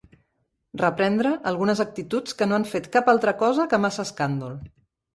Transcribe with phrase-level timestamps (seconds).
[0.81, 4.61] Reprendre algunes actituds que no han fet cap altra cosa que massa escàndol